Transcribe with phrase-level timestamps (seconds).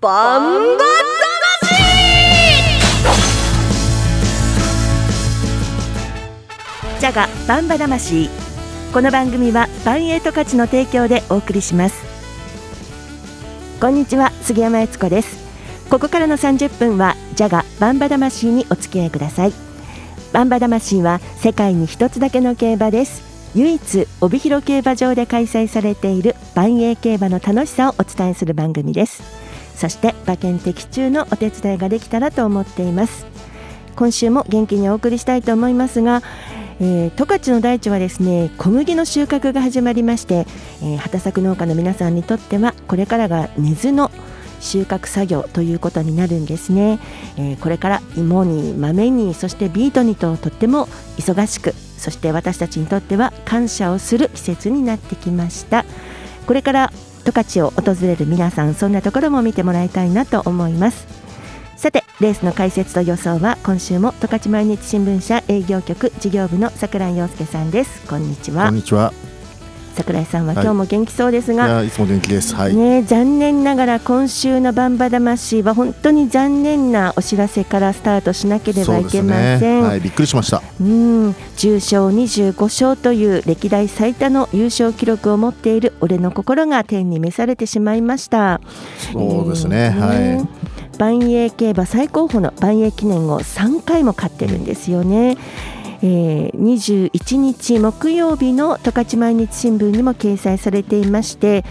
[0.00, 0.84] バンバ
[6.98, 8.30] ジャガバンバ魂。
[8.94, 12.02] この番組はバンエイト価値の提供でお送りします。
[13.78, 15.36] こんにちは杉山悦子です。
[15.90, 19.52] ここからの30分はジャガバンバ魂にお付き合いください。
[20.32, 23.22] バンバ魂は世界に一つだけの競馬です。
[23.54, 29.39] 唯一帯広競馬場で開催されている万栄競馬の楽しさをお伝えする番組です。
[29.80, 33.24] そして馬券的中のお手伝いができたらと思っています。
[33.96, 36.22] 今週も元気にお送りしたいと思いますが
[36.82, 40.46] えー、十勝の大地はですね小麦の収穫が始まりまして、
[40.82, 44.10] えー、畑作農家の皆さんにとってはこれからが根津の
[44.60, 46.98] 収穫作業ということになるんですね、
[47.36, 50.86] えー、これから芋に豆にそしてビートにととっても
[51.18, 55.84] 忙しくそして私たちにとっては感謝をする季節になってきました。
[56.46, 56.92] これから
[57.24, 61.06] 十勝を訪れる皆さんそんなところも見てもらいたいなと思います。
[61.76, 68.06] さてレースの解説と予想は今週も十勝毎日新聞社営業局事業部の桜井陽介さんです。
[68.06, 68.66] こんにちは。
[68.66, 69.14] こんにちは。
[69.94, 80.62] 桜井さんは今日も元気そうですが、はい、いつも元気です、はい、ね残念ながら今週のバンバ魂は本当に残念なお知らせからスタートしなければいけません、ね、はい、びっくりしました。
[80.80, 81.34] うん。
[81.56, 88.60] 重賞25勝という歴代最多の優勝記録を持っている俺の心が天に召されてしまいました。
[89.12, 90.48] そうですね、えー、はい。
[90.98, 95.38] 万栄競馬最高峰の万栄記念を3回も勝ってるんですよね。
[96.02, 101.64] えー、21日木曜日の十勝毎日新聞にも掲載されていまして、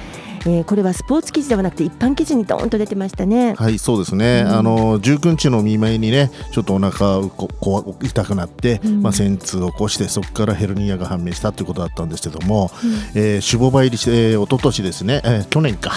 [0.45, 3.53] えー、これはスポーツ記事ではなくて一般記事にどーんと出てましたね。
[3.55, 15.91] はいそうですね、うん、あの19日の見舞いにねちょっとお腹ここ痛くなって、うん、まあ、戦痛を起こしてそこからヘルニアが判明したということだったんですけども、うん、えー、守護場入りして、えー、一昨年ですね、えー、去年か、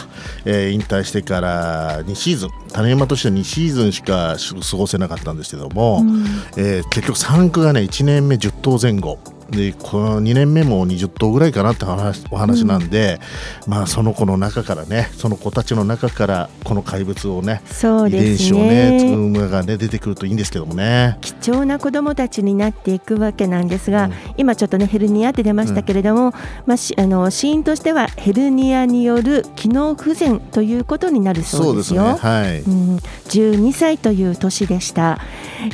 [0.44, 4.36] えー、引退してから2シーズン種馬としては2シーズンしか
[4.70, 6.24] 過ごせなかったんですけども、うん、
[6.56, 9.18] えー、結局3区がね1年目10頭前後
[9.52, 13.20] でこの2年目も20頭ぐらいかなって話お話なんで、
[13.66, 18.26] うん、まあその子の中からねその子たちの中からこの怪物をねそうですね。
[18.26, 21.18] 遺伝子をね作る馬がね出てくるといいんですけどもね。
[21.20, 26.32] 貴重な子どもたちになっていくわけなんですが、うん、今ちょっとねヘルニアって出ましたけれども、うん、
[26.66, 32.16] まあしあの死因としてはヘルニアによる機能不全ということになるそうですよ。
[32.16, 32.30] すね。
[32.30, 35.18] はい、うん、12歳という年でした。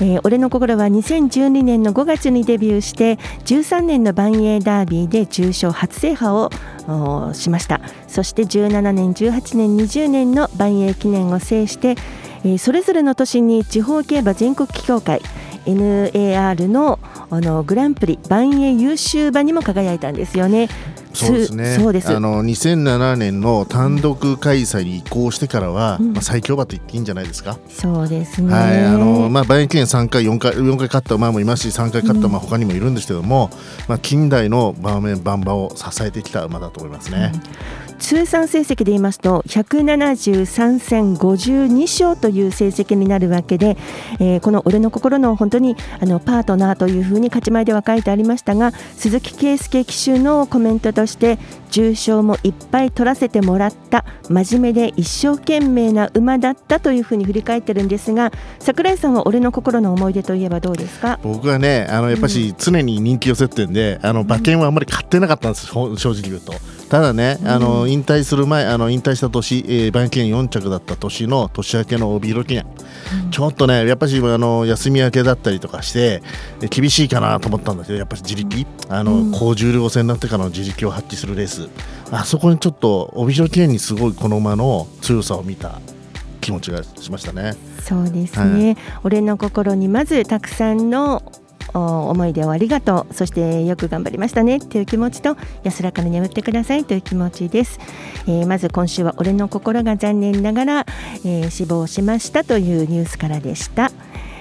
[0.01, 6.51] えー、俺の心は2012年の5月にデビューして13 13年の万栄ダービーで重賞初制覇を
[7.35, 11.95] しましたそして17年18年20年の万栄記念を制して、
[12.45, 15.21] えー、それぞれの年に地方競馬全国協会
[15.67, 16.99] NAR の
[17.31, 20.69] あのグランプリ万栄優秀馬にも輝いたんですよね。
[21.15, 21.77] そうですね。
[21.77, 22.15] そうです。
[22.15, 27.59] あの2007年の単独開催に移行してからは、うん、まあ最強馬と言っていいんじゃないですか？
[27.69, 28.53] そうですね。
[28.53, 33.59] はい、あのまあ万栄記念3回4回4回勝った馬もいますし、3回勝った馬他にもいるんですけども、うん、
[33.89, 37.33] まあ近代の場面馬場を支えてきた馬だと思いますね。
[37.35, 43.77] うん通算成績で言いますと173戦52勝という成績になるわけで、
[44.21, 51.39] えー、この俺の心の本当にあのパートナーというふうに勝ち前では書いてありましたが鈴木圭介騎手のコメントとして
[51.71, 61.19] 重賞もいっぱい取らせてもらった真面目で一生懸命な馬だったというふうに振り返ってるんですが櫻井さんは俺の心の思い出といえばどうですか？
[61.23, 66.53] 僕はねあのやっぱし常に人気を設定で、あの馬券はあんまり買ってなかったんです正直言うと。
[66.89, 72.67] ただね、あの引退する前あの引退した年、えー、番記念4着だった年の年明けの帯広記念、
[73.25, 76.23] うん、ちょっとねやっぱしあの休み明けだったりとかして
[76.71, 78.67] 厳しいかなと思ったんだけどやっぱり自力。
[78.89, 81.69] あの、うん、高重量戦になってからの自力を発揮するレース。
[82.11, 85.81] あそこにちょっと帯広記念にすごいこの馬の強さを見た
[86.41, 87.55] 気持ちがしましたね。
[87.83, 91.23] そうですね、はい、俺の心にまずたくさんの
[91.75, 93.15] 思い出をありがとう。
[93.15, 94.61] そしてよく頑張りましたね。
[94.61, 97.79] という気持ちと安らかに眠ってくださいという気持ちです、
[98.27, 100.87] えー、まず今週は俺の心が残念ながら、
[101.25, 103.91] えー、死亡しましたというニュースからでした。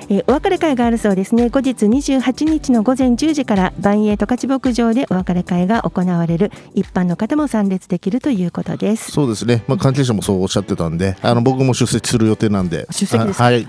[0.10, 1.50] えー、お別れ会があるそうですね。
[1.50, 6.52] 後日28日の午前10時から万栄十勝牧場でお別れ会が行われる。
[6.74, 9.12] 一般の方も参列できるということです。
[9.12, 12.88] そうですね、まあ、関係者もそうおっしゃってたんであの僕も出席する予定なんで。
[12.92, 13.68] 出席ですはい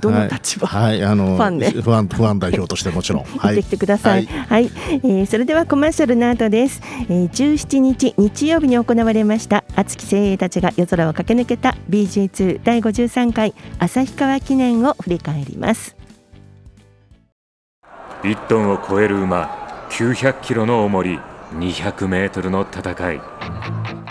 [0.00, 1.70] どの立場、はい、はい、あのファンで。
[1.70, 15.96] 不安不安代表としてもちろん、はい、行ってきてください、はい、はい、えー、それではコマーシャルの後です、えー、17日日曜日に行われました熱き精鋭たちが夜空を駆け抜けた BG2 第53回旭川記念を振り返ります。
[18.22, 21.18] 1トンを超える馬900キロの重り
[21.52, 23.20] 200メートルの戦い。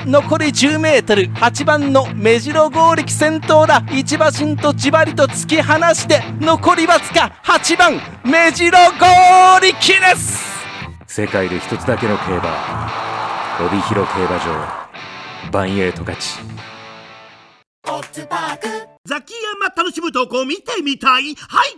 [0.06, 3.84] 残り 10m8 番の目白剛力先頭だ。
[3.92, 10.48] 一馬身とじわりと突き放して残りわずか8番目白剛力です。
[11.08, 12.90] 世界で一つだけの競馬
[13.60, 14.90] 帯広競馬場。
[15.52, 16.40] バンエイト勝ち。
[19.06, 21.36] ザキヤマ楽しむ投稿見てみたい？
[21.36, 21.78] はい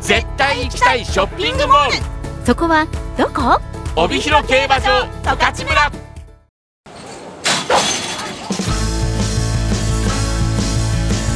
[0.00, 1.96] 絶対行きたいショッピングモール。
[2.46, 2.86] そこは
[3.16, 3.60] どこ？
[3.96, 5.90] 帯広競馬場十勝村。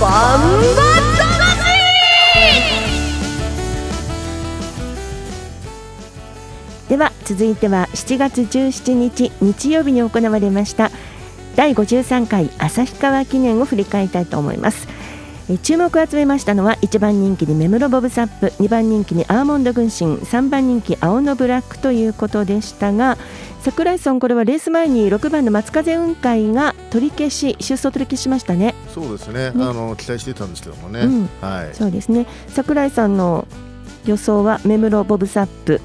[0.00, 0.92] バンバ
[6.92, 10.90] では続いては7月17日日曜日に行われました
[11.56, 14.86] 第53回旭川記念を振り返りたいと思います。
[14.88, 15.01] え
[15.58, 23.18] 注目を集めましたのは1番人気にメムロボブサップ2番人気にアーモンド軍神3番人気青のブラックということでしたが
[23.62, 28.74] 櫻井さんこれはレース前に6番の松風雲海が取り消し出走取り消しましたね。
[28.92, 29.64] そうですね、ね。
[29.64, 31.28] あの期待してたんですけどもね、うん。
[31.40, 31.74] はい。
[31.74, 32.26] そうですね。
[32.48, 33.46] 櫻井さんの
[34.04, 35.80] 予想はメムロボブサップ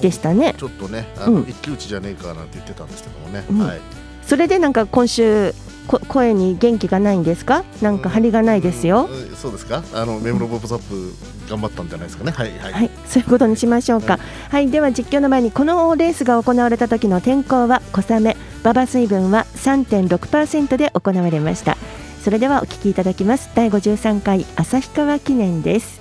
[0.00, 0.54] でしたね。
[0.56, 1.48] ちょっとねあの、うん。
[1.48, 3.58] 一騎打ちじゃねえかなんて言ってたんですけどもね、うん。
[3.58, 3.80] はい。
[4.24, 5.56] それでなんか今週こ
[5.86, 7.64] 声に元気がないんですか？
[7.82, 9.82] なんか張りがないですよ、うんそうですか？
[9.94, 11.12] あのメムロボブサップ
[11.48, 12.30] 頑張ったんじゃないですかね？
[12.32, 14.18] はいはい、はい、そういうことにしましょうか。
[14.50, 21.76] はい、では実況の前にこのレースが行われた時の天候は小雨、馬場水分は3.6%で行われました。
[22.22, 23.50] それではお聞きいただきます。
[23.54, 26.00] 第53回旭川記念です。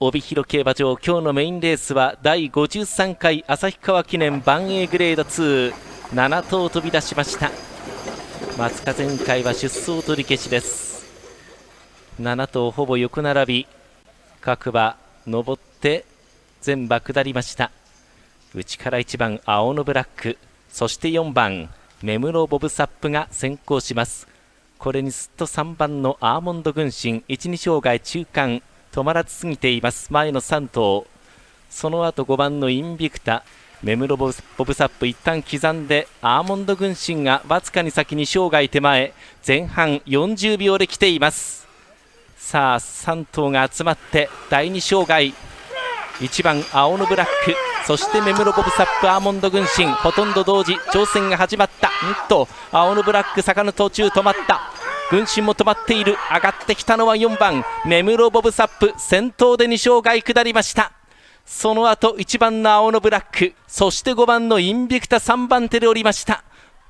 [0.00, 7.50] 帯広競馬場今日のメインレースは第53回旭川記念万栄グレード27頭飛び出しました
[8.56, 11.06] 松風雲海は出走取り消しです。
[12.20, 13.66] 7頭ほぼ横並び
[14.40, 14.96] 各馬
[15.26, 16.04] 上って
[16.60, 17.70] 全馬下りました。
[18.54, 20.38] 内から1番青のブラック
[20.70, 21.68] そして4番
[22.02, 24.28] 目室ボブサップが先行します。
[24.78, 28.62] これにすっと3番のアーモンド軍神1、2障害中間
[28.92, 30.12] 止まらず過ぎています。
[30.12, 31.06] 前の3頭。
[31.70, 33.44] その後5番のインビクタ
[33.82, 34.32] メムロボ
[34.64, 39.12] ブサップ一旦刻んでアーモンド軍神がわずかに先に生涯手前
[39.46, 41.68] 前半40秒で来ています。
[42.36, 45.34] さあ3頭が集まって第2障害
[46.18, 47.54] 1番青のブラック
[47.86, 51.88] そしてメムロボブサップアーモンド軍神ほとんど同時挑戦が始まった。
[51.88, 51.90] ん
[52.28, 54.60] と青のブラック坂の途中止まった。
[55.10, 56.16] 軍神も止まっている。
[56.30, 60.97] 上がってきたのは4番メムロボブサップ先頭で2障害下りました。
[61.50, 66.44] その後1番の青のブラックそして5番のインビクタ3番手で降りました。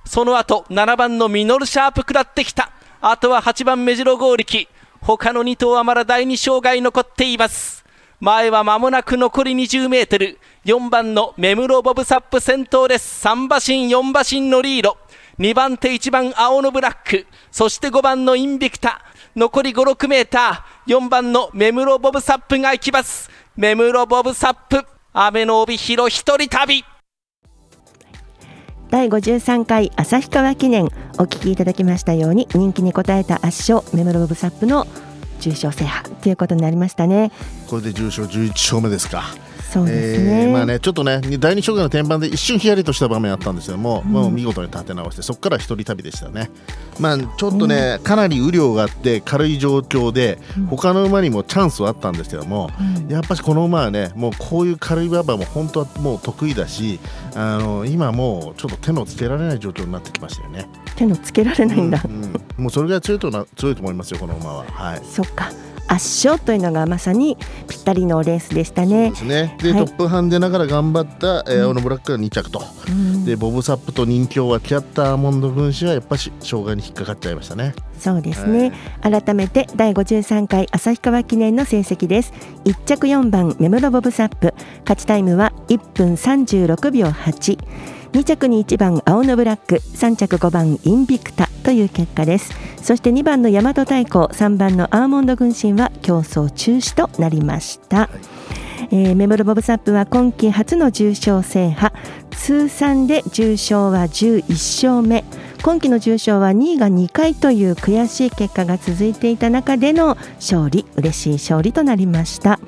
[0.05, 2.73] その後7番のミノルシャープ下ってきた。
[3.01, 4.67] あとは8番目白剛力。
[5.01, 7.85] 他の2頭はまだ第2障害残っています。
[8.21, 10.39] 前は間もなく残り20メートル。
[10.65, 13.25] 4番のメムロボブサップ先頭です。
[13.25, 14.99] 3馬身4馬身のリード。
[15.39, 17.27] 2番手1番青のブラック。
[17.53, 19.03] そして5番のインビクタ。
[19.37, 20.99] 残り56メーター。
[20.99, 23.31] 4番のメムロボブサップが行きます。
[23.59, 24.87] メムロボブサップ。
[25.13, 26.85] 雨の帯広一人旅。
[28.89, 30.85] 第53回旭川記念
[31.19, 34.87] お聞きいただきましたように人気に応えた圧勝メムロボブサップの
[35.41, 37.33] 重賞制覇ということになりましたね。
[37.69, 39.25] これで重賞11勝目ですか
[39.71, 40.45] そうですね。
[40.45, 46.51] えーまあね、ちょっとね第二障害の天板で一瞬ヒヤリとした場面あったんですけども、もう見事に立て直してそこから一人旅でしたね、
[46.99, 50.39] まあ、ちょっとね、かなり雨量があって軽い状況で、
[50.71, 52.71] 他の馬にもチャンスはあったんですけども、
[53.09, 56.99] やっぱりこの馬はねもうこういう軽い馬場も本当はもう得意だし
[57.35, 60.67] あの今もうちょっと手のつけられない状況になってきましたよね。
[60.97, 62.01] 手のつけられないんだ。
[62.05, 64.65] うんうんもうそれぐらい強いとな強いと思いますよこの馬は。
[64.65, 65.53] はいそっか。
[65.89, 67.37] 圧勝というのがまさに
[67.69, 69.11] ぴったりのレースでしたね。
[69.11, 69.17] で。
[69.17, 69.57] すね。
[69.61, 69.85] で、はい。
[69.85, 72.63] トップハンデながら頑張った、えー青のブラックが2着と、
[73.25, 77.75] でボブサップと人気を分け合ったアーモンド軍師はやっぱし障害に引っかかっちゃいましたね。
[77.99, 82.33] そうですね、改めて第53回旭川記念の成績です。
[82.65, 84.55] 1着4番メムロボブサップ。
[84.83, 87.11] 勝ちタイムは1分36秒
[88.13, 92.53] 82着に1番青のブラック3着5番インビクタという結果です。
[92.83, 98.09] そして2番の大和太鼓3番のアーモンド軍神は競争中止となりました、
[98.91, 101.93] えーメムロボブサップは今季初の重賞制覇。
[102.31, 105.25] 通算で重賞は11勝目
[105.63, 110.87] 今季の重賞は2位が2回という悔しい結果が続いていた中での勝利。
[110.97, 112.59] 嬉しい勝利となりました、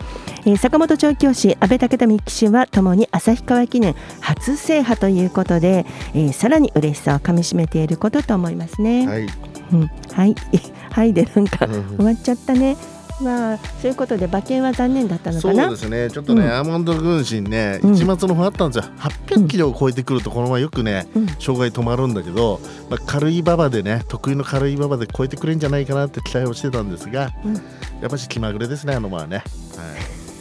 [0.44, 9.06] えー坂本調教師阿部武富騎手はともに旭川記念初制覇ということで、えーさらに嬉しさをかみしめていることと思いますね。
[9.06, 9.26] はい。
[9.72, 10.34] うん、はい、
[10.90, 11.12] はい。
[11.12, 11.96] でなんかうん。
[11.96, 12.76] 終わっちゃったね。
[13.22, 15.64] まあそういうことで馬券は残念だったのかな。
[15.64, 27.54] そうですね、ちょっとね、うんアーモンド軍神ね、うん一末の方あったんですよ、800キロを超えてくると、このままよくね、うん障害止まるんだけど、まあ、軽い馬場でね、得意の軽い馬場で超えてくれるんじゃないかなって期待をしてたんですが、うん
[28.00, 29.44] やっぱし気まぐれですね、あの馬はね。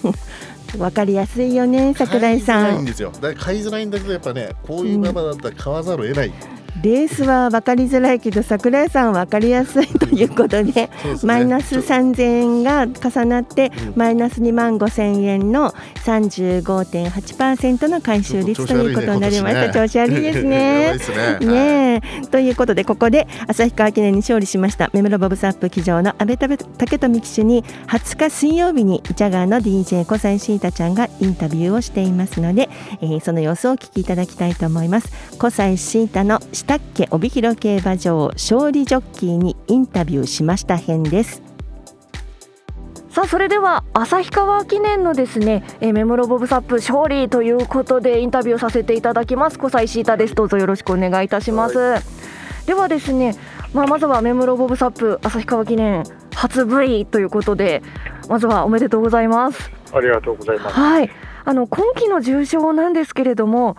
[0.77, 2.63] わかりやすいよね、桜井さん。
[2.63, 3.11] 買いづらいんですよ。
[3.11, 6.33] だから買いづらいんだけど、やっぱね、こういう馬場だったら買わざるを得ない。
[6.81, 10.89] レースは分かりづらいけど桜井さんは分かりやすいということでね
[11.23, 15.73] マイナス3000円が重なって、うんマイナス2万5000円の
[16.05, 20.99] 35.8%の回収率ということになりました調子悪いですねで。
[20.99, 21.39] すね。
[21.39, 26.57] ねえということでここで旭川記念に勝利しましたメムロボブサップ騎乗の阿部武
[26.99, 32.69] 富騎手に20日水曜日にジャガーの DJ 小西シータちゃんがインタビューをしていますので、
[33.01, 41.41] えーその様子をお聞きいただきたいと思います小西シータの下っ家帯広競馬場勝利ジョッキーにインタビューしました編です。
[43.09, 49.57] さあそれでは旭川記念のですね、えーメモロボブサップ勝利ということでインタビューさせていただきます。
[49.57, 50.35] 小西シータです。
[50.35, 51.95] どうぞよろしくお願いいたします、
[52.67, 53.33] ではですね
[53.73, 56.03] まあまずはメモロボブサップ旭川記念
[56.35, 57.81] 初 V ということで
[58.27, 59.71] まずはおめでとうございます。
[59.91, 60.75] ありがとうございます。
[60.75, 61.09] はい。
[61.45, 63.75] あの今季の重賞なんですけれども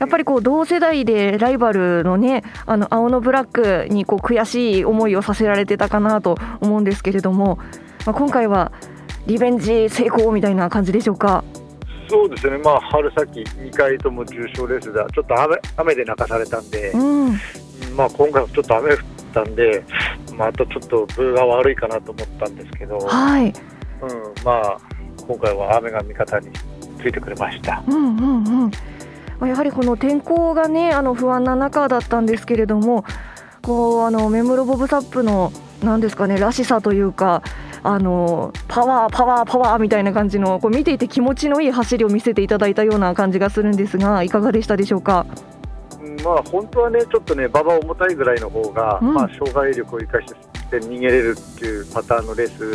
[0.00, 7.58] やっぱりこう同世代でライバルのねあの青のブラックにこう悔しい思いをさせられてたかなと思うんですけれども、
[8.06, 8.72] まあ、今回は
[9.26, 11.44] リベンジ成功みたいな感じでしょうか？
[12.08, 17.30] そうですね、まあ、春先2回とも重賞レースでは、ちょっと雨雨で泣かされたんで、うん、
[17.94, 18.98] まあ、今回もちょっと雨降っ
[19.32, 19.84] たんで、
[20.36, 23.54] またちょっと分が悪いかなと思ったんですけど、はい、うん、
[24.44, 24.78] まあ、
[25.24, 26.48] 今回は雨が味方に
[26.98, 27.80] ついてくれました。
[27.86, 28.62] うんうんうん。
[28.64, 28.70] まあ
[29.46, 33.04] やはりこの天候がねあの不安な中だったんですけれども
[33.62, 37.42] こうあのメムロボブサップのなんですかねらしさというか
[37.82, 45.26] あのパワーパワーパワーみたいな感じのこう見ていて気持ちのいい走りを見せていただいたような感じがするんですがいかがでしたでしょうか？
[46.02, 50.32] うんまあ、本当はね、ちょっとね、馬場重たいぐらいの方が、うんまあ、障害力を生かし
[50.70, 52.74] て逃げれるっていうパターンのレース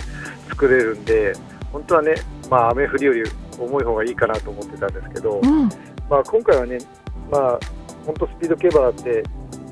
[0.49, 1.33] 作れるんで、
[1.71, 2.15] 本当はね、
[2.51, 3.23] まあ、雨降りより
[3.59, 5.69] 重い方がいいかなと思ってたんですけど、うん
[6.09, 6.77] まあ、今回はね、
[7.31, 7.59] まあ、
[8.05, 9.23] 本当スピード競馬だって、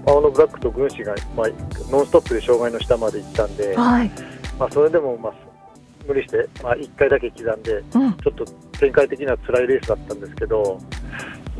[0.05, 1.47] 青のブラックと軍師が、まあ、
[1.91, 4.11] ノンストップで障害の下まで行ったんで、はい。
[4.59, 5.33] まあ、それでも、まあ、
[6.07, 8.13] 無理して、まあ、1回だけ刻んで、うん。
[8.13, 8.45] ちょっと
[8.79, 10.79] 展開的には辛いレースだったんですけど、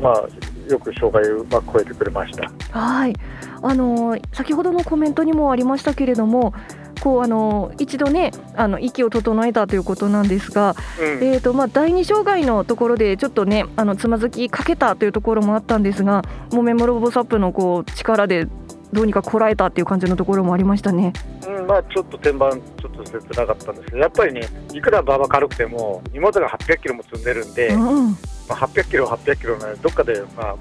[0.00, 0.28] まあ、
[0.70, 2.50] よく障害をうまく超えてくれました。
[2.78, 3.14] はい。
[3.62, 6.52] あの先ほどのコメントにもありましたけれども
[7.04, 11.22] こうあの一度ねあの息を整えたということなんですが、うん。
[11.22, 18.48] えーとまあ、第二障害のところでちょっとねあのつまずきかけたというところもあったんですがもうメモロボサップのこう力で
[18.94, 21.12] どうにかこらえたっていう感じのところもありましたね。
[21.46, 28.14] うんまあ、ちょっと天板、ちょっと切なかったんですけど、やっぱりね、いくら馬場軽くても、荷物が800キロも積んでるんで、うんま
[28.50, 30.52] あ、800キロ、800キロなので、どっかで、まあ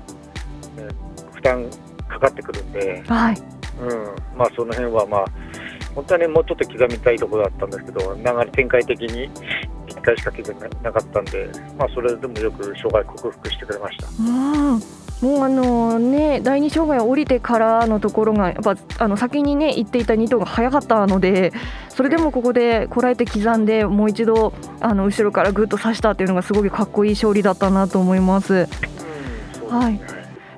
[0.81, 0.87] ね、
[1.31, 1.69] 負担
[2.09, 3.37] かかってくるんで、はい。
[3.79, 5.25] うんまあ、その辺は、まあ、
[5.95, 9.29] 本当はね、もうちょっと刻みたいところだったんですけど、流れ展開的に
[9.87, 14.07] 1回しか刻めなかったんで、まあ、それでもよく障害克服してくれました。
[14.19, 21.53] うんもうあのね第二障害を降りてからのところがやっぱあの先にね行っていた2頭が早かったので
[21.87, 28.67] それでもここでこらえて刻んでもう一度あの後ろからぐっと刺したっていうのがすごくかっこいい勝利だったなと思います。
[29.69, 30.01] はい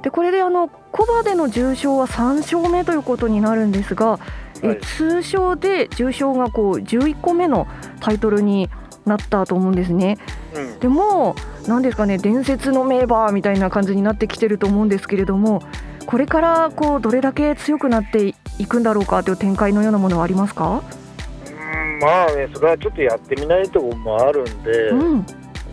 [0.01, 4.19] でこれであのコバでの重賞は3勝目ということになるんですが、
[4.63, 4.81] えはい。
[4.81, 7.67] 通称で重賞がこう11個目の
[7.99, 8.69] タイトルに
[9.05, 10.17] なったと思うんですね。
[10.55, 10.79] うん。
[10.79, 11.35] でも
[11.67, 15.61] なんですかね伝説の名馬みたいな感じになってきてると思うんですけれども
[16.05, 20.83] これからこうどれだけ強くなっていくんだろうかという展開のようなものはありますか、
[21.47, 25.25] うんまあね、それはちょっとやってみないところもあるんで、うん、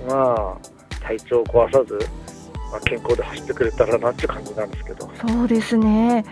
[0.09, 0.57] まあ、
[1.01, 1.99] 体調を壊さず、
[2.71, 6.25] まあ、健康で走ってくれたらなって感じなんですけど、そうですね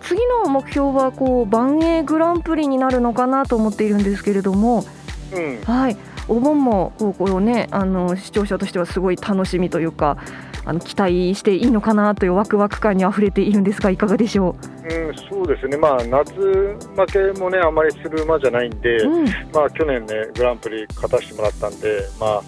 [0.00, 4.84] 次の目標はこう万栄グランプリになるのかなと思っているんですけれども、
[5.32, 5.96] うん、はい、
[6.28, 10.16] お盆もこうこう、ね、あの視聴者としてはすごい楽しみというか
[10.64, 14.86] あの期待していいのかなというワクワク感にあふれているんですがいかがでしょう？
[14.86, 19.24] ん、そうですね、まあ、夏負けもね、あまりする馬じゃないんで、う、うん。
[19.52, 22.42] まあ、去年ね、グランプリ勝たせてもらったんで、まあ、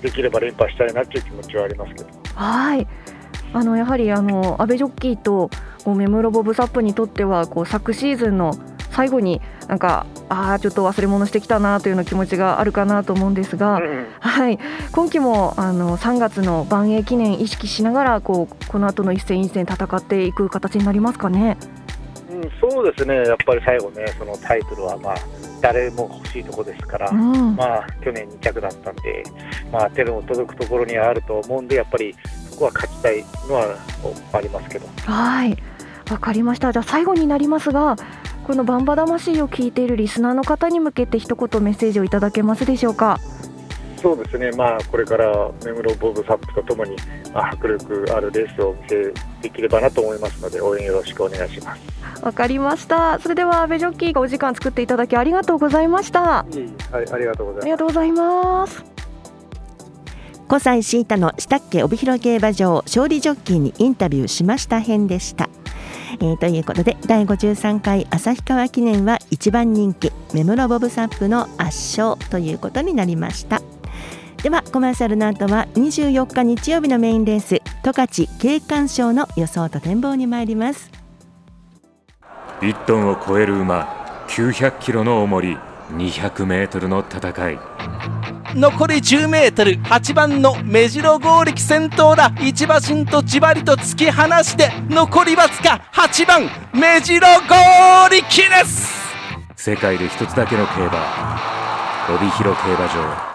[0.00, 2.86] できれば連覇したいなっていう気持ちはありますけど、はい
[3.52, 5.50] あのやはりあの阿部ジョッキーと
[5.84, 8.54] こうメムロボブサップにとってはこう昨シーズンの
[8.90, 13.80] 最後になんかああちょっと忘れ物してきたなというような気持ちがあるかなと思うんですが、
[14.20, 14.58] はい。
[14.92, 21.56] 今季もあの3月の万栄記念意識しながらこうこの後の一戦一戦戦っていく形になりますかね？
[22.30, 25.14] うん、そうですね、やっぱり最後ね、そのタイトルは、まあ、
[25.60, 29.22] 誰も欲しいところですから、うん、まあ、去年2着だったんで、
[29.70, 32.16] まあ、手の届くところにはあると思うんで、やっぱり
[32.52, 33.76] そこは勝ちたいのは
[34.32, 34.86] ありますけど。
[35.06, 35.56] はい。
[36.10, 36.72] わかりました。
[36.72, 37.96] じゃあ最後になりますが
[38.44, 43.18] このバンバ魂を聞いているリスナーの方に向けて一言メッセージをいただけますでしょうか？
[44.02, 46.96] そうですね、まあ、これから目黒ボブサップとともに、
[47.32, 51.80] まあ、迫力あるレースをお見せできればなと思いますので応援よろしくお願いします。
[52.20, 53.20] わかりました。
[53.20, 56.20] それでは阿部ジョッキーがお時間作っていただきありがとうございました。
[56.20, 57.62] はい、ありがとうございます。
[57.62, 58.91] ありがとうございます
[60.52, 65.48] 小西シータの下っけ帯広競馬場勝利ジョッキーにインタビューしました編でした。
[66.20, 73.62] えー、ということで第53回旭川記念は一番人気目室ボブサップの圧勝ということになりました。
[74.42, 80.90] ではコマーシャルの後は24日日曜日のメインレース十勝景観賞の予想と展望に参ります。
[82.60, 85.56] 1トンを超える馬900キロの重り
[85.92, 88.21] 200メートルの戦い。
[88.54, 92.32] 残り 10m8 番の目白剛力先頭だ。
[92.40, 98.92] 一馬身とじわりと突き放して残りわずか8番目白剛力です。
[99.56, 101.40] 世界で一つだけの競馬。
[102.14, 103.32] 帯広競馬場。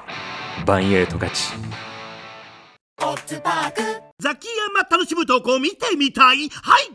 [0.65, 1.53] バンエイト勝ち
[4.19, 6.49] ザキヤマ楽しむ投稿見てみたい。
[6.49, 6.91] はい。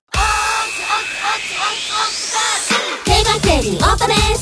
[3.05, 4.42] 競馬競輪オートレース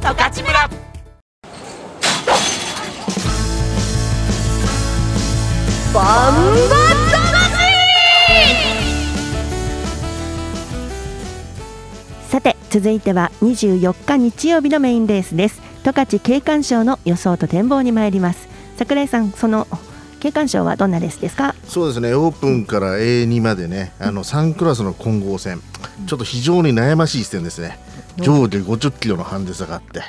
[0.00, 0.52] 十勝村。
[5.92, 6.34] バン
[6.70, 6.76] バ
[12.30, 15.60] さて続いては24日日曜日のメインレースです。
[15.84, 18.48] 十勝景観賞の予想と展望に参ります。
[18.78, 19.66] 桜井さんその
[20.20, 21.54] 景観賞はどんなレースですか？
[21.64, 22.14] そうですね。
[22.14, 25.60] オープンから A2 までねあの3クラスの混合戦。
[26.06, 27.78] ちょっと非常に悩ましい一戦ですね
[28.22, 30.02] 上下50キロのハンデ差があって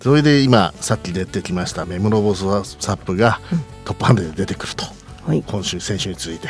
[0.00, 2.44] それで今さっき出てきましたメムロボス
[2.80, 3.40] サップが
[3.84, 4.84] トップハンデで出てくると、
[5.26, 6.48] はい、今週先週に続いて、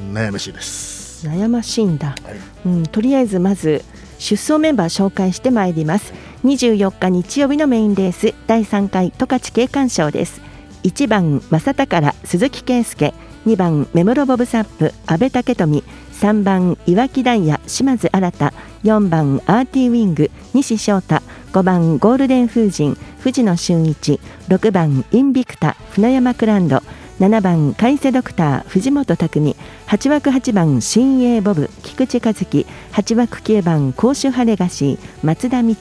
[0.00, 1.26] うん、悩ましいです。
[1.26, 2.18] 悩ましいんだ、はい、
[2.66, 3.84] うん、とりあえずまず
[4.18, 6.12] 出走メンバー紹介してまいります。
[6.44, 10.40] 24日日曜日のメインレース第3回十勝景観賞です。
[10.84, 13.14] 1番正宝鈴木圭介。
[13.46, 15.82] 2番目室ボブサップ阿部武富
[16.22, 18.52] 3番岩木ダイヤ島津新
[18.84, 21.20] 4番アーティーウィング西翔太。
[21.52, 24.20] 5番ゴールデン風神藤野俊一。
[24.46, 26.80] 6番インビクタ船山クランド。
[27.18, 29.56] 7番海瀬ドクター藤本匠
[29.88, 32.66] 8枠8番新鋭ボブ菊池和樹。
[32.92, 35.74] 8枠9番甲州ハレガシー松田道明。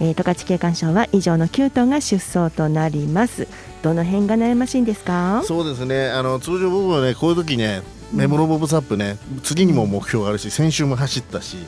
[0.00, 3.48] えー、十勝景観賞は以上の9頭が出走となります。
[3.82, 5.42] どの辺が悩ましいんですか？
[5.42, 6.08] そうですね。
[6.08, 11.58] あの通常僕はねこういう時ねメモロボブサップね次にも目標があるし先週も走ったし、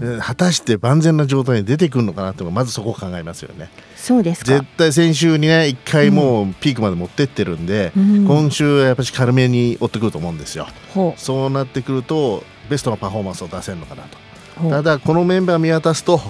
[0.00, 3.70] うん、果たして万全な状態に出てくるのかなってまずそこを考えますよね。
[3.96, 10.68] そうです絶対先週にね1回もうピークまで持ってってるんで、うん、今週はやっぱり軽めに追ってくると思うんですよ。
[11.16, 14.27] そうなってくるとベストなパフォーマンスを出せるのかなと。
[14.70, 16.20] ただこのメンバー見渡すと、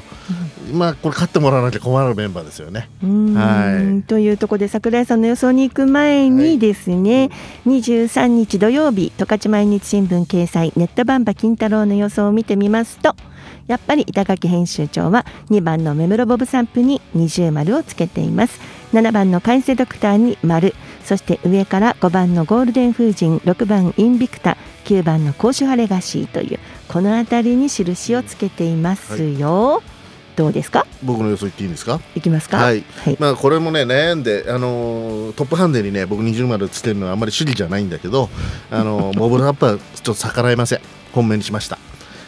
[0.73, 2.89] まあこれ勝ってもらわなきゃ困るメンバーですよね。
[3.03, 7.31] はい、というところで櫻井さんの予想に行く前にですね、
[7.65, 13.15] はい、23日土曜日十勝毎日新聞掲載ネットバンバ金太郎の予想を見てみますと
[13.67, 18.79] やっぱり板垣編集長は2番の目室ボブサンプに二重丸をつけています。
[18.93, 29.83] 7番の海星ドクターに丸そして上から5番のゴールデン風神6番インビクタ9番の甲州ハレガシーというこの辺りに印をつけていますよ、はい、
[30.37, 30.87] どうですか？
[31.03, 32.01] 僕の予想言っていいんですか？
[32.15, 32.57] いきますか？
[32.57, 38.31] はい、はい、まあこれもね悩んであのー、トップハンデにね僕20丸つけるのはあんまり主義じゃないんだけど
[38.71, 40.81] あのー、モブルアップはちょっと逆らえません。
[41.13, 41.79] 本命にしました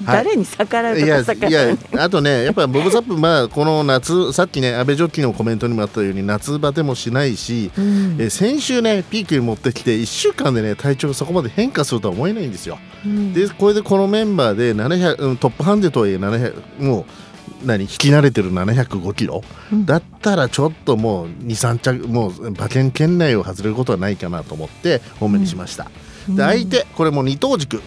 [0.04, 17.04] 誰に逆らうとか逆らういやいやあとねやっぱボブサップまあこの夏さっきね安倍ジョッキーのコメントにもあったように夏バテもしないし、うん、え先週ねピークに持ってきて1週間でね体調がそこまで変化するとは思えないんですよ、うん、でこれでこのメンバーで700トップハンデとはいえ700もう
[17.64, 25.90] 何引き慣れてる705キロ、うん、だったらちょっともう23着もう馬券圏内を外れることはないかなと思って本命にしました、
[26.28, 27.82] うん、で相手これも二等軸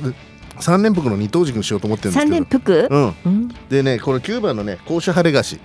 [0.60, 2.36] 三連複の二等軸にしようと思ってるんですけど。
[2.36, 5.60] 連複、うん、うん、でねこの9番のね甲子晴れ菓子、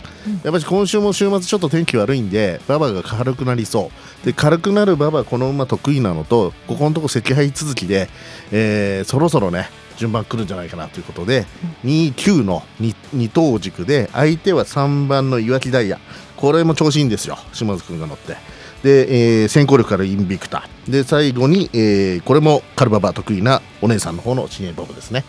[0.44, 3.90] やっぱり今週も週末ちょっと天気悪いんで馬場が軽くなりそ
[4.22, 4.26] う。
[4.26, 8.08] で軽くなる馬場この馬得意なのとここのとこ赤配続きで、
[8.50, 11.46] えー、そろそろね順番来るんじゃないかなということで、
[11.84, 15.98] うん、29の 2, 2等軸で相手は3番の岩木ダイヤ。
[16.38, 18.36] これも調子いいんですよ島津君が乗って
[18.82, 25.24] で、えー、先行力からインビクタで最後に、えー、これもカルババ得意なお姉さんの方の新鋭ボブですね、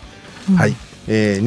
[0.48, 0.74] うん、はい、
[1.08, 1.42] えー、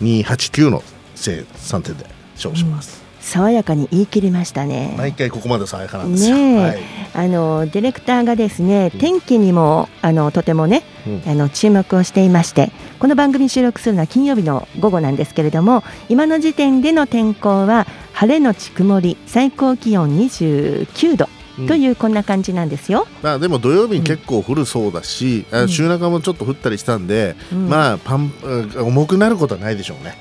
[0.00, 0.82] 239269-289の
[1.14, 3.22] 3点で勝負します、うん。
[3.22, 4.94] 爽やかに言い切りましたね。
[4.96, 6.78] 毎回ここまで爽やかなんですね、はい、
[7.14, 21.28] あのディレクターがですね天気にもあのとてもね、うん、あの注目をしていましてこの番組収録するのは金曜日の午後なんですけれども今の時点での天候は晴れのち曇り最高気温29度。
[21.68, 28.32] というこんな感じなんですよ、まあ、でも土曜日に結構降るそうだし、うん、週中もちょっと降ったりしたんで、うん、まあパン
[28.76, 30.16] 重くなることはないでしょうね。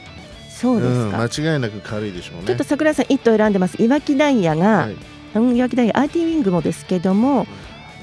[0.49, 2.45] そうですか、うん、間違いなく軽いでしょうね。
[2.45, 3.81] ちょっと桜井さん一頭選んでます。
[3.81, 4.89] いわきダイヤが、
[5.33, 7.47] はい、いわきダイヤアーティウィングもですけども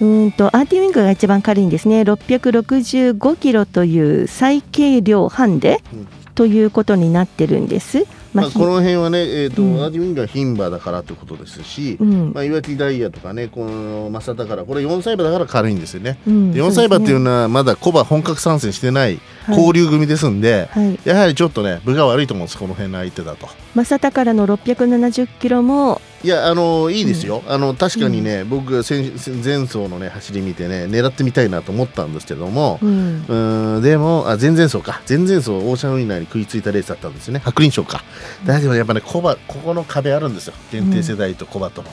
[0.00, 2.02] うんとアーティウィングが一番軽いんですね。
[2.02, 8.06] 665キロという最軽量ハンデ、うん、ということになってるんです。
[8.32, 16.18] まあ、この辺はね、えーと、うん、アーティウィングは牝馬だからということですし、うん、まあ、岩木ダイヤとかね、この正田から、これ4歳馬だから軽いんですよね。
[16.26, 23.48] うん、4歳馬っていうのは、まだコバ本格参戦してない交流組ですんで、はい、やはりちょっとね、分が悪いと思うんです、この辺の相手だと。
[23.74, 26.00] 正田からの670キロも。
[26.22, 35.00] いやあのいいですよ、うん、あの確かにね、うん、僕前走のね走り見てね狙ってみたいなと思ったんですけども、うん、うんでもあ前々走か。
[35.08, 37.40] 前々走オーシャンウィナーに食いついたレースだったんですね。
[37.42, 38.02] 白輪賞か。
[38.44, 40.54] だけどやっぱねコバここの壁あるんですよ。
[40.70, 41.88] 限定世代とコバとの、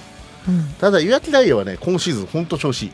[0.79, 2.91] ただ岩木ダイヤはね今シーズン本当調子いい。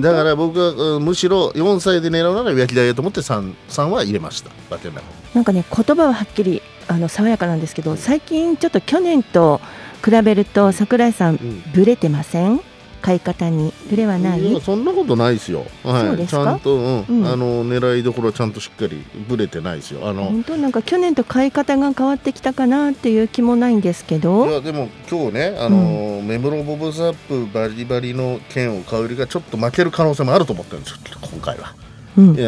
[0.00, 4.50] だから僕はむしろ4歳で狙うなら岩木ダイヤと思って 3, 3は入れました。
[4.70, 4.94] バテン
[5.34, 9.60] なんかね言葉ははっきりあの爽やかなんですけど最近ちょっと去年と
[10.04, 11.38] 比べると櫻井さん、
[11.74, 12.60] ぶれてません？
[13.00, 13.72] 買い方に？
[13.90, 14.60] ブレはない？
[14.60, 20.08] そんなことないですよ、はい、ちゃんと、うん、うん、あの狙いどころはちゃんとしっかりぶれてないですよ。
[20.08, 24.48] あの本当なんか去年と買い方が変わってきたかなっていう気もないんですけど。
[24.48, 31.74] いやでも今日ねあの、うん、メムロボブザップバリバリの剣を買うよりがちょっと負ける可能性もあると思ってるんですよ今回は。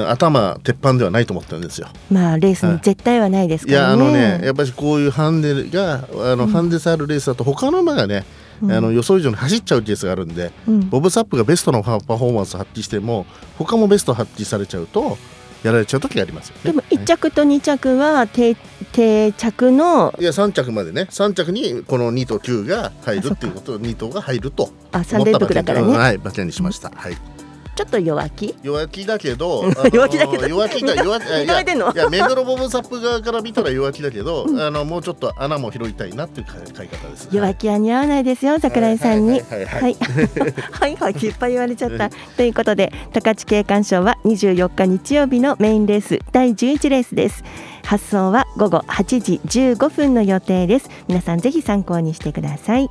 [0.09, 1.89] 頭鉄板ではないと思ってるんですよ。
[2.11, 3.97] まあレースに絶対はないですからね。
[3.97, 8.25] いやあのねやっぱりこういうハンデがあの、ハンデさあるレースだと他の馬がね、
[8.63, 13.27] うん、あの予想以上に走っちゃうケースがあるんで、うん、ボブ・サップがベストのパフォーマンスを発揮しても
[13.59, 15.17] 他もベスト発揮されちゃうと
[15.63, 18.55] やられちゃう時がありますよ、ね、でも1着と2着は定
[18.93, 21.09] 定着のいや3着までね。
[21.11, 25.97] 3着にこの2と9が入るっていうこと2頭が入るとあ3連複だからね。
[25.97, 27.34] はい馬券にしました、はい
[27.75, 28.55] ちょっと弱気？
[28.63, 30.47] 弱気だけど 弱気だけど。
[30.47, 37.29] 弱気だ弱気いやいや目黒ボブサップ側から見たら弱気だけど、あのもうちょっと穴も拾いたいなっていう買い方です。
[37.33, 39.41] 弱気は似合わないですよ桜井さんに。
[39.41, 39.97] はいはいはい
[40.71, 41.13] はい。
[41.13, 41.29] い。
[41.35, 42.11] っぱい言われちゃった。
[42.37, 47.45] ということで高知景観賞は24日日曜日のメインレース第11レースです。
[47.85, 49.41] 発送は午後8時
[49.75, 50.89] 15分の予定です。
[51.09, 52.89] 皆さんぜひ参考にしてください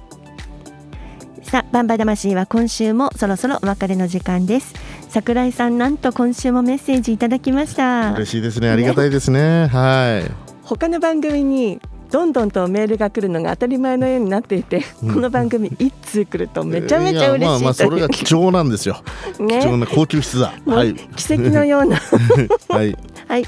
[1.44, 4.74] さあバンバ魂は今週もそろそろお別れの時間です。
[5.10, 8.14] 桜井さんなんと今週もメッセージいただきました。
[8.14, 8.70] 嬉しいですね。
[8.70, 10.32] ありがたいですね、ね、はい。
[10.64, 11.80] 他の番組に
[12.14, 19.02] どんどんとメールが来るのが当たり前のようになっていて、うん、この番組一通来るとめちゃめちゃ嬉しいまあまあそれが貴重なんですよ、
[19.42, 21.98] ね、貴重な高級質だ、はい、奇跡のような。
[22.70, 22.96] はい。
[23.28, 23.46] はい、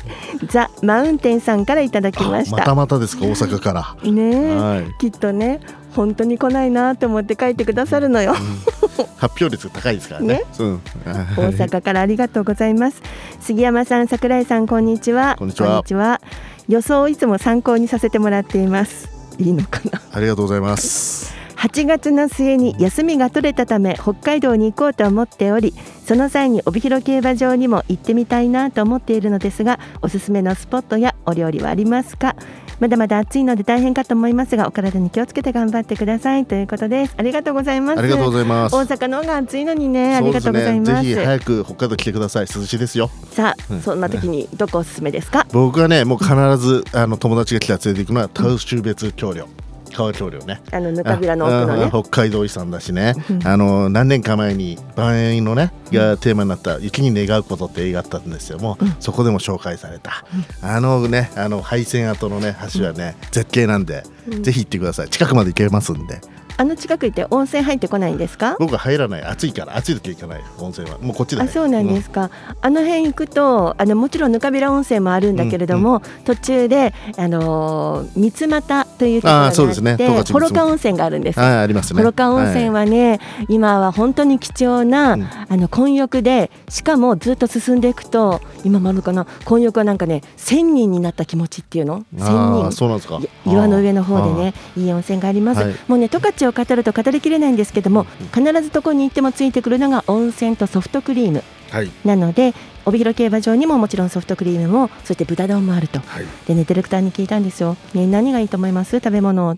[0.50, 2.58] ザ・マウンテンさんからいただきました。
[2.58, 4.12] またまたですか大阪から。
[4.12, 5.60] ね、はい、きっとね
[5.96, 10.44] 本当に来ないなと思って書いてくださるのよ、うん、発表率高いですからね、ね。
[10.60, 13.02] うん、大阪からありがとうございます。
[13.40, 15.36] 杉山さん桜井さんこんにちは。
[15.38, 16.22] こんにちは。
[16.68, 19.08] 予想をいつも参考にさせてもらっています。
[19.38, 20.02] いいのかな？
[20.12, 21.34] ありがとうございます。
[21.56, 25.74] 8月の末に休みが取れたため北海道に行こうと思っており
[26.06, 32.36] その際に帯広競馬場にも行ってみたいなと思っているのですがおすすめのスポットやお料理はありますか？
[32.80, 37.14] まだまだ暑いので大変かと思いますがお体に気をつけて頑張ってくださいということです。
[37.18, 38.00] ありがとうございます。
[38.00, 38.76] ありがとうございます。
[38.76, 42.48] 大阪の方が暑いのにねありがとうございます、ね、ぜひ早く北海道来てください。
[42.54, 43.10] 涼しいですよ。
[43.32, 45.46] さあ、うん、そんな時にどこおすすめですか？
[45.52, 49.48] 僕はねもう必ずあの友達が来たら連れて行くのはタウシュ別橋梁、
[49.96, 50.62] 川橋梁ね。
[50.72, 51.90] あのぬかびらの奥のね。
[51.90, 53.16] 北海道遺産だしね。
[53.44, 58.60] あの何年か前に万円のねがテーマになった「雪に願うこと」って映画あったんですよ。
[58.60, 60.26] もう、うん、そこでも紹介された、
[60.64, 64.04] うん、あのねあの廃線跡のね橋はね、うん、絶景なんで、
[64.42, 65.10] ぜひ行ってください。
[65.10, 66.20] 近くまで行けますんで。
[66.58, 68.56] あの近く行って温泉入ってこないんですか？
[68.60, 69.24] 僕は入らない。
[69.24, 69.76] 暑いから。
[69.76, 70.98] 暑い時行かない温泉は。
[71.00, 72.30] もうこっちで、ね、あそうなんですか、うん、
[72.62, 81.40] あの辺行くとあのもちろんぬかびら温泉もあるんだけれども、うんうん、途中であの三俣というところがあって、ね、幌加温泉があるんです。
[81.40, 82.00] あありますね。
[82.00, 89.26] 幌加温泉はね、はい、今は本当に貴重な、うん、あの混浴でしかもずっと進んでいくと今もあるかな？
[89.44, 92.06] 混浴はなんかね千人になった気持ちっていうの？
[92.18, 92.72] 千人。
[92.72, 93.20] そうなんですか。
[93.46, 102.54] 岩の上の方でねいい温泉があります、はい、もうね十勝を語ると語りきれないんですけども必ずどこに行ってもついてくるのが温泉とソフトクリーム、はい、なので
[102.86, 108.98] 帯広競馬場にももちろんソフトクリームもそして豚丼もあると、はい、でねディレクターに聞いたんですよ、ね、何がいいと思います？
[108.98, 109.58] 食べ物。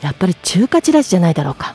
[0.00, 1.74] やっぱり中華ちらしじゃないだろうか。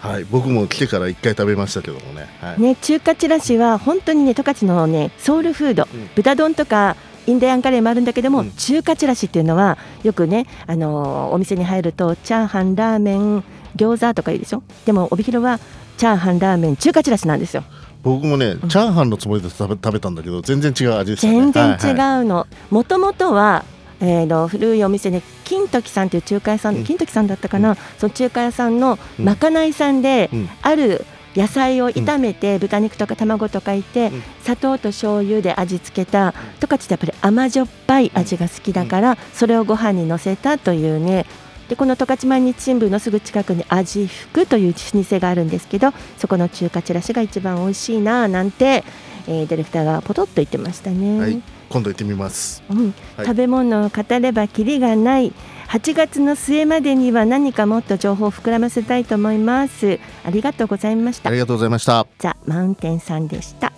[0.00, 2.26] はい、僕も来てから一回食べましたけどもね。
[2.40, 13.44] はい、ね、中華ちらしは本当にね、十勝のね、ソウルフード、うん、豚丼とかインディアンカレーもあるんだけども、うん、中華ちらしっていうのはよくね、あのー、お店に入るとチャーハンラーメン
[13.76, 14.62] 餃子とかいいでしょ？
[14.86, 15.60] でも帯広は
[15.96, 17.64] チャーハンラーメン中華ちらしなんですよ。
[18.02, 22.46] 僕もね、うん、チャーハンのつもりで食べ食べたんだけど全然違う味でした、ね、全然違うの。
[22.70, 23.64] もともとは
[24.04, 30.28] えーの、古いお店で金時さんという中華屋さん、うん、金時さんだったかな、うん、その中華屋さんのまかないさんで、
[30.60, 31.04] ある
[31.36, 34.10] 野菜を炒めて、豚肉とか卵とかいて、
[34.42, 41.24] 砂糖と醤油で味付けた十勝ってやっぱり甘じょっぱい味が好きだから、それをご飯にのせたというね
[41.72, 48.84] でこの十勝毎日新聞のすぐ近くに味福という老舗があるんですけどそこの中華ちらしが一番美味しいななんて、
[49.26, 51.18] えー、ディレクターがポトッと言ってましたね。
[51.18, 55.32] はい、今度行ってみます、うん、はい、食べ物を語ればきりがない。
[55.68, 59.98] 8月の末までには何かもっと情報を膨らませたいと思います。
[60.24, 61.30] ありがとうございました。
[61.30, 62.06] ありがとうございました。
[62.18, 63.72] ザ・マウンテンさんでした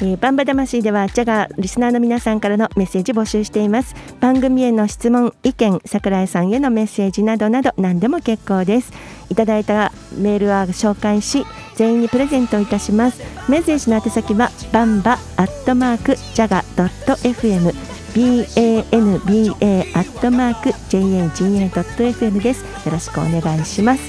[0.00, 3.96] えー、バンバ魂ではジャガーリスナーの皆さんからのメッセージ募集しています。
[4.20, 8.92] 番組への質問意見桜井さんへのメッセージなどなど何でも結構です。
[9.28, 13.22] いただいたメールは紹介し全員にプレゼントいたします。
[13.50, 17.72] メッセージの宛先はバンバアットマークジャガドット FM
[18.14, 19.50] banba
[19.94, 22.62] アットマーク jaga.fm です。
[22.86, 24.02] よろしくお願いします。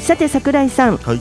[0.00, 1.20] さて桜井さん、はい、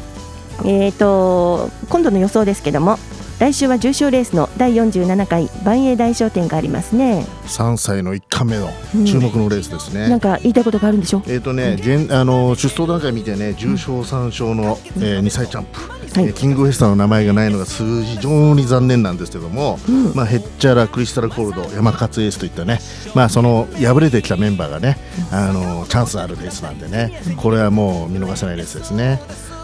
[0.65, 2.97] えっ、ー、と今度の予想ですけども
[3.41, 7.25] 来週は重賞レースの第47回万栄大賞典がありますね。
[7.47, 8.69] 3歳の1回目の
[9.03, 11.23] 注目のレースですね、うん、なんか言いたいことがあるんでしょ？
[11.25, 15.79] えっ、ー、とね、うん、あの出走段階見てね重賞3勝の、うん、えー、2歳チャンプ、
[16.19, 22.77] はい、キングフェスタの名前がないのが数非常に残念なんですけども、うん、まあ、ヘッチャラクリスタルコールド山勝エースといったね、
[23.15, 24.97] まあ、その敗れてきたメンバーがね、
[25.31, 29.19] あのチャンスあるレースなんでねこれはもう見逃せないレースですね。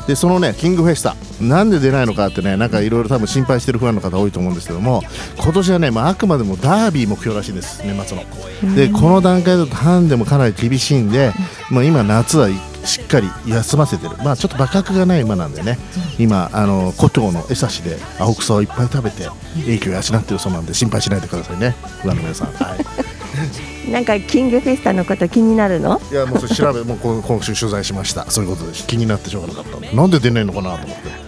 [0.08, 1.15] でそのねキングフェスタ。
[1.41, 5.04] なんで出ないのかってねなんかいろいろ多分心配してるファンの方多いと思うんですけども
[5.38, 7.84] 今年はね、まあ、あくまでもダービー目標らしいです。
[7.86, 8.76] 年末の。
[8.76, 11.34] でこの段階だとハンデもかなり厳しいんで、
[11.70, 12.50] まあ、今夏は
[12.86, 15.78] しっかり休ませてる、まあ、ちょっと馬格がない馬なんでね
[16.17, 19.28] 今あの古藤の餌師で青草をいっぱい食べて
[19.62, 21.76] 影響を養ってるそうなんで心配しないでくださいね。
[22.02, 22.48] ファンの皆さん。
[22.54, 26.02] はいなんかキングフェスタのこと気になるの？
[26.12, 28.30] いやもう調べ もう今週取材しました。
[28.30, 28.86] そういうことです。
[28.88, 29.95] 気になってしょうがなかった。
[29.95, 31.28] なんで出ないのかなと思って。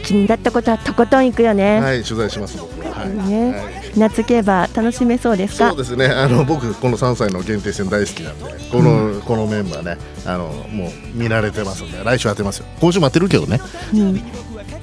[0.02, 1.80] 気になったことはとことん行くよね。
[1.80, 2.56] はい取材します。
[2.58, 3.08] 僕は、はい。
[3.28, 3.62] ね、はい、
[3.96, 5.68] 夏競馬楽しめそうですか？
[5.68, 6.06] そうですね。
[6.06, 12.66] あの僕この3歳の限定戦大好きなんでこの、うん、このメンバーねあのもう見られてますんで来週当てますよ。
[12.80, 13.60] 今週も当てるけどね、
[13.94, 14.22] うん、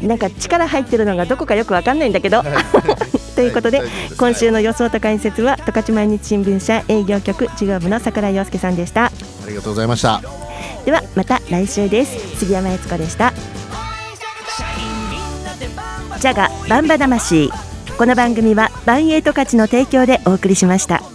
[0.08, 2.44] なんか力入ってるのがどこかよくわかんないんだけど、
[3.36, 9.06] ということで、はい、今週の予想と解説は十勝毎日新聞社営業局事業部の櫻井陽介さんでした。
[9.06, 9.12] あ
[9.48, 10.22] りがとうございました。
[10.86, 12.38] ではまた来週です。
[12.38, 13.34] 杉山悦子でした。
[16.20, 17.52] ジャガバンバ魂。
[17.98, 21.15] この番組はバンエイト価値の提供でお送りしました。